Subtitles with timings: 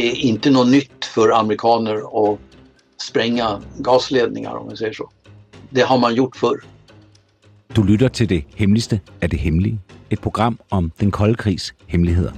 [0.00, 2.38] Det är inte något nytt för amerikaner att
[3.02, 5.10] spränga gasledningar om man säger så.
[5.70, 6.60] Det har man gjort förr.
[7.76, 9.78] Du lytter til det hemmeligste af det hemmelige.
[10.10, 12.32] Et program om den kolde krigs hemmeligheder.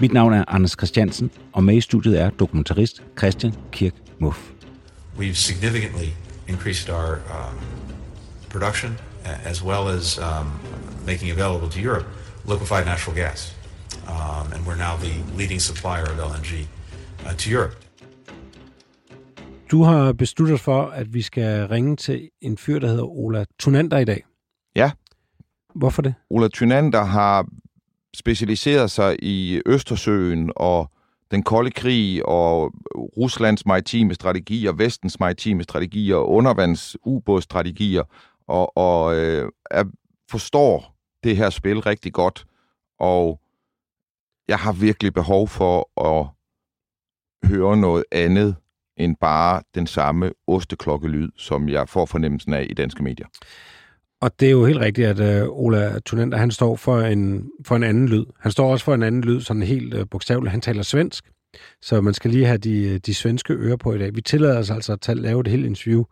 [0.00, 4.38] Mit navn er Anders Christiansen, og med i studiet er dokumentarist Christian Kirk Muff.
[5.18, 6.08] We've significantly
[6.48, 7.58] increased our um,
[8.50, 8.98] production
[9.44, 10.46] as well as um,
[11.06, 12.06] making available to Europe
[12.48, 13.61] liquefied natural gas.
[14.08, 16.52] Um, and we're now the leading supplier of LNG
[17.26, 17.74] uh, to Europe.
[19.70, 23.98] Du har besluttet for, at vi skal ringe til en fyr, der hedder Ola Tunander
[23.98, 24.24] i dag.
[24.76, 24.90] Ja.
[25.74, 26.14] Hvorfor det?
[26.30, 27.46] Ola Tunander har
[28.14, 30.90] specialiseret sig i Østersøen og
[31.30, 32.72] den kolde krig og
[33.16, 38.02] Ruslands maritime strategier, vestens maritime strategier, undervands ubådsstrategier
[38.48, 39.84] og, og øh, er,
[40.30, 40.94] forstår
[41.24, 42.44] det her spil rigtig godt.
[42.98, 43.40] Og
[44.48, 46.26] jeg har virkelig behov for at
[47.50, 48.56] høre noget andet
[48.96, 53.26] end bare den samme osteklokkelyd, som jeg får fornemmelsen af i danske medier.
[54.20, 57.76] Og det er jo helt rigtigt, at øh, Ola Tunander, han står for en, for
[57.76, 58.24] en anden lyd.
[58.40, 60.50] Han står også for en anden lyd, sådan helt øh, bogstaveligt.
[60.50, 61.30] Han taler svensk,
[61.82, 64.14] så man skal lige have de, øh, de svenske ører på i dag.
[64.14, 66.04] Vi tillader os altså at tage, lave et helt interview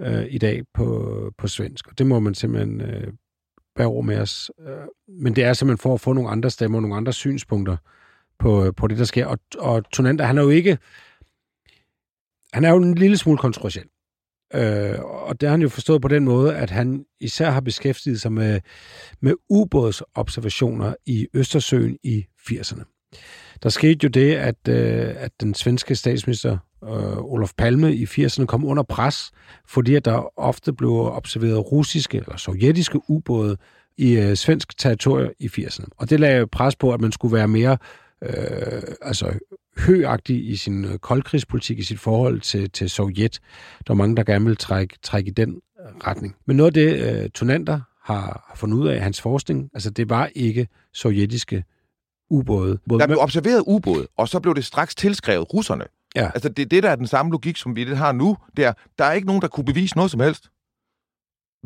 [0.00, 3.12] øh, i dag på, på svensk, og det må man simpelthen øh,
[3.76, 4.50] bære over med os.
[4.60, 4.76] Øh,
[5.08, 7.76] men det er simpelthen for at få nogle andre stemmer, nogle andre synspunkter
[8.38, 9.26] på, øh, på det, der sker.
[9.26, 10.78] Og, og Tunander, han er jo ikke...
[12.52, 13.86] Han er jo en lille smule kontroversiel.
[14.54, 18.20] Øh, og det har han jo forstået på den måde, at han især har beskæftiget
[18.20, 18.60] sig med,
[19.20, 22.91] med ubådsobservationer i Østersøen i 80'erne.
[23.62, 28.44] Der skete jo det, at, øh, at den svenske statsminister øh, Olof Palme i 80'erne
[28.44, 29.30] kom under pres,
[29.68, 33.56] fordi at der ofte blev observeret russiske eller sovjetiske ubåde
[33.98, 35.84] i øh, svensk territorium i 80'erne.
[35.96, 37.78] Og det lagde pres på, at man skulle være mere
[38.22, 39.38] øh, altså
[39.78, 43.40] høagtig i sin øh, koldkrigspolitik, i sit forhold til, til Sovjet.
[43.78, 46.36] Der var mange, der gerne ville trække, trække i den øh, retning.
[46.46, 49.90] Men noget af det, øh, Tonander har, har fundet ud af i hans forskning, altså
[49.90, 51.64] det var ikke sovjetiske
[52.32, 52.78] ubåde.
[52.90, 55.84] Der blev observeret ubåde, og så blev det straks tilskrevet russerne.
[56.14, 56.30] Ja.
[56.34, 58.72] Altså det, det der er den samme logik, som vi det har nu, det er,
[58.98, 60.50] der er ikke nogen, der kunne bevise noget som helst.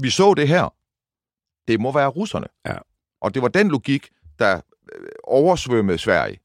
[0.03, 0.75] Vi så det her.
[1.69, 2.47] Det må være russerne.
[2.67, 2.77] Ja.
[3.21, 4.61] Og det var den logik, der
[5.25, 6.39] oversvømmede Sverige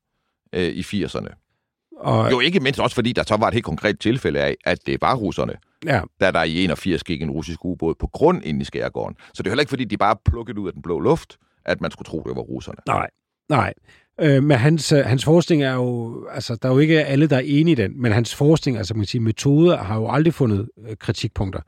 [0.54, 1.42] øh, i 80'erne.
[1.98, 2.32] Og...
[2.32, 5.02] Jo ikke mindst også, fordi der så var et helt konkret tilfælde af, at det
[5.02, 5.54] var russerne,
[5.86, 6.02] ja.
[6.20, 9.16] da der i 81 gik en russisk ubåd på grund ind i skærgården.
[9.34, 11.82] Så det er heller ikke, fordi de bare plukkede ud af den blå luft, at
[11.82, 12.78] man skulle tro, det var russerne.
[12.88, 13.10] Nej,
[13.52, 13.74] nej.
[14.22, 17.42] Øh, men hans, hans forskning er jo, altså der er jo ikke alle, der er
[17.46, 20.70] enige i den, men hans forskning, altså man kan sige, metoder har jo aldrig fundet
[20.88, 21.60] øh, kritikpunkter.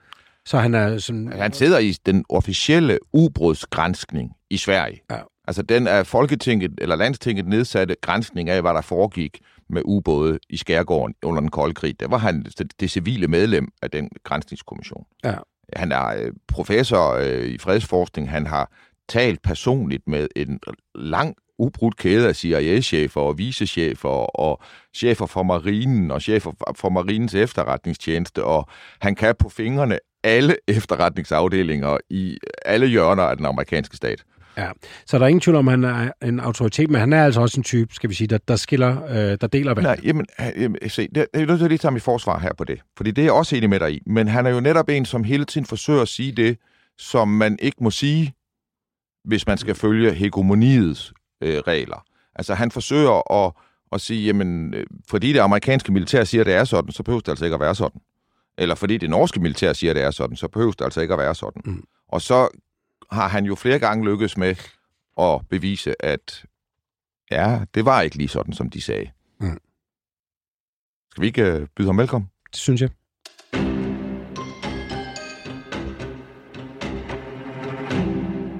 [0.46, 1.34] Så han er sådan...
[1.36, 5.02] Han sidder i den officielle ubrudsgrænskning i Sverige.
[5.12, 5.18] Ja.
[5.48, 9.40] Altså den er Folketinget eller Landstinget nedsatte grænskning af, hvad der foregik
[9.70, 12.00] med ubåde i Skærgården under den kolde krig.
[12.00, 12.46] Der var han
[12.80, 15.06] det civile medlem af den grænsningskommission.
[15.24, 15.36] Ja.
[15.76, 18.30] Han er professor i fredsforskning.
[18.30, 18.72] Han har
[19.10, 20.60] talt personligt med en
[20.96, 24.62] lang ubrudt kæde af CIA-chefer og vicechefer og
[24.96, 28.68] chefer for marinen og chefer for marinens efterretningstjeneste, og
[29.02, 34.24] han kan på fingrene alle efterretningsafdelinger i alle hjørner af den amerikanske stat.
[34.58, 34.70] Ja,
[35.06, 37.42] så der er ingen tvivl om, at han er en autoritet, men han er altså
[37.42, 39.84] også en type, skal vi sige, der, der skiller, øh, der deler vandet.
[39.84, 42.54] Nej, jamen, jamen se, det, det er nødt til at lige tage mit forsvar her
[42.58, 44.60] på det, fordi det er jeg også enig med dig i, men han er jo
[44.60, 46.58] netop en, som hele tiden forsøger at sige det,
[46.98, 48.34] som man ikke må sige,
[49.26, 52.06] hvis man skal følge hegemoniets øh, regler.
[52.36, 53.54] Altså, han forsøger at,
[53.92, 54.74] at sige, jamen,
[55.10, 57.60] fordi det amerikanske militær siger, at det er sådan, så behøver det altså ikke at
[57.60, 58.02] være sådan.
[58.58, 61.14] Eller fordi det norske militær siger, at det er sådan, så behøver det altså ikke
[61.14, 61.62] at være sådan.
[61.66, 61.84] Mm.
[62.08, 62.48] Og så
[63.12, 64.56] har han jo flere gange lykkes med
[65.20, 66.46] at bevise, at
[67.32, 69.12] ja, det var ikke lige sådan, som de sagde.
[69.40, 69.60] Mm.
[71.12, 72.30] Skal vi ikke uh, byde ham velkommen?
[72.52, 72.90] Det synes jeg.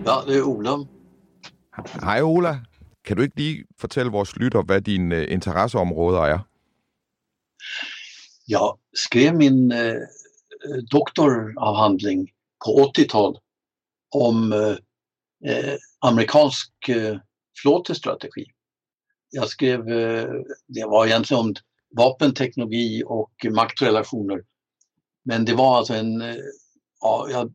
[0.06, 0.70] Ja, det er Ola.
[2.04, 2.60] Hej Ola.
[3.06, 6.40] Kan du ikke lige fortælle vores lytter, hvad dine uh, interesseområder er?
[8.48, 9.96] Jeg skrev min øh,
[10.66, 12.30] øh doktorafhandling
[12.66, 13.38] på 80-talet
[14.12, 14.78] om øh,
[15.50, 17.18] øh, amerikansk øh,
[17.62, 18.46] flåtestrategi.
[19.34, 20.28] Jag skrev, eh,
[20.76, 21.56] det var egentligen om
[21.98, 24.40] vapenteknologi och maktrelationer.
[25.26, 26.22] Men det var alltså en,
[27.02, 27.54] ja, jag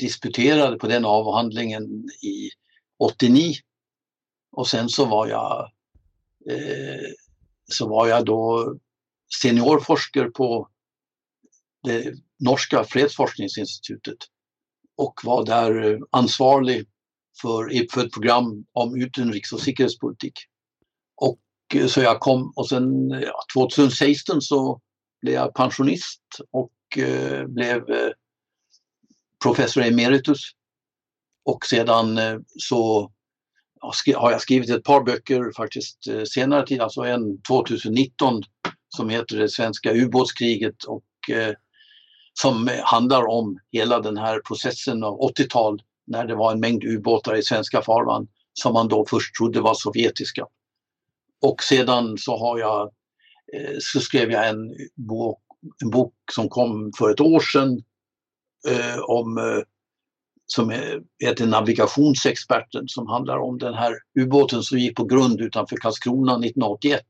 [0.00, 2.50] disputerade på den avhandlingen i
[2.98, 3.60] 89
[4.58, 5.70] och sen så var jag,
[6.50, 7.10] eh,
[7.72, 8.74] så var jag då
[9.42, 10.68] seniorforskare på
[11.82, 14.18] det norska fredsforskningsinstitutet
[14.96, 16.86] och var där eh, ansvarig
[17.42, 20.34] för, för ett program om utrikes och säkerhetspolitik.
[21.16, 21.40] Och
[21.74, 24.80] eh, så jag kom och sen ja, 2016 så
[25.20, 28.10] blev jag pensionist och eh, blev eh,
[29.42, 30.40] professor emeritus.
[31.44, 33.12] Och sedan eh, så
[34.16, 38.42] har jag skrivit ett par böcker faktiskt eh, senare tid, alltså en 2019
[38.88, 41.54] som heter Det svenska ubåtskriget och eh,
[42.32, 47.36] som handlar om hela den här processen av 80-tal när det var en mängd ubåtar
[47.36, 50.46] i svenska farvan som man då först trodde var sovjetiska.
[51.42, 52.90] Och sedan så har jag,
[53.56, 55.40] eh, så skrev jag en bok,
[55.82, 57.82] en bok som kom för ett år sedan
[58.68, 59.62] eh, om eh,
[60.50, 60.72] som
[61.24, 67.02] heter Navigationsexperten som handlar om den här ubåten som gick på grund utanför Karlskrona 1981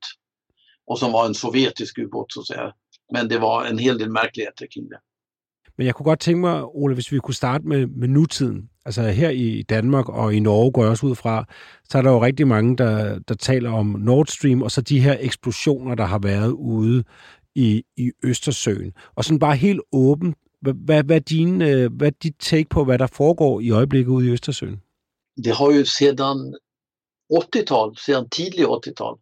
[0.87, 2.73] och som var en sovjetisk ubåt så att säga.
[3.13, 4.99] Men det var en hel del märkligheter kring det.
[5.79, 8.71] Men jeg kunne godt tænke mig, Ole, hvis vi kunne starte med, med nutiden.
[8.85, 11.45] Altså her i Danmark og i Norge går jeg også ud fra,
[11.85, 15.01] så er der jo rigtig mange, der, der taler om Nord Stream, og så de
[15.01, 17.05] her eksplosioner, der har været ude
[17.55, 18.93] i, i Østersøen.
[19.15, 22.85] Og sådan bare helt åbent, hvad, hvad, hvad, din, øh, hvad er dit take på,
[22.85, 24.83] hvad der foregår i øjeblikket ude i Østersøen?
[25.45, 26.57] Det har jo siden
[27.33, 29.15] 80-tal, siden tidlig 80-tal,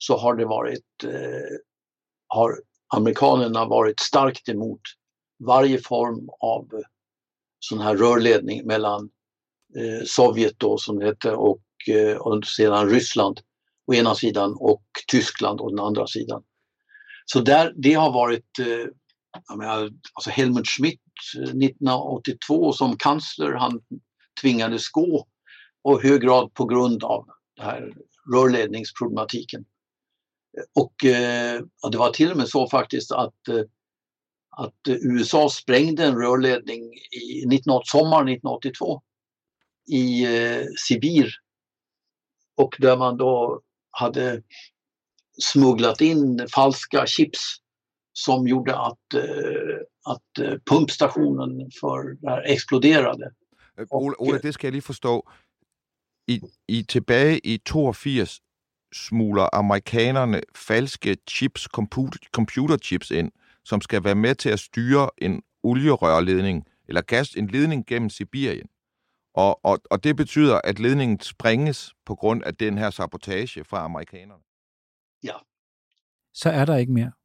[0.00, 1.56] så har det varit, eh,
[2.34, 2.48] har
[2.90, 4.80] amerikanerna varit starkt emot
[5.40, 6.84] varje form av øh,
[7.60, 9.10] sån här rörledning mellan
[9.76, 13.40] eh, Sovjet då som det hette och, eh, och sedan Ryssland
[13.86, 16.42] å ena sidan och Tyskland å den andra sidan.
[17.24, 18.86] Så där, det har varit, eh,
[19.48, 21.00] jag menar, alltså Helmut Schmidt
[21.36, 23.80] eh, 1982 som kansler, han
[24.40, 25.26] tvingades gå
[25.82, 27.92] och hög grad på grund av det här
[28.34, 29.64] rörledningsproblematiken.
[30.58, 33.62] Eh, och eh, det var till och med så faktiskt att eh,
[34.56, 36.82] att USA sprängde en rörledning
[37.22, 39.02] i 19, sommaren 1982
[39.92, 41.30] i eh, Sibir
[42.56, 43.60] och där man då
[43.90, 44.42] hade
[45.42, 47.56] smugglat in falska chips
[48.14, 53.30] som gjorde att, eh, att eh, pumpstationen för det här exploderade.
[53.90, 55.30] Ole, Ole, det skal jeg lige forstå.
[56.28, 58.40] I, I tilbage i 82
[58.94, 63.32] smugler amerikanerne falske chips, computer, computerchips ind
[63.64, 68.68] som skal være med til at styre en olierørledning eller gas, en ledning gennem Sibirien.
[69.34, 73.84] Og, og, og det betyder, at ledningen sprænges på grund af den her sabotage fra
[73.84, 74.42] amerikanerne.
[75.22, 75.34] Ja.
[76.34, 77.12] Så er der ikke mere